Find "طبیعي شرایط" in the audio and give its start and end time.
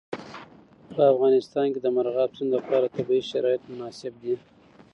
2.97-3.61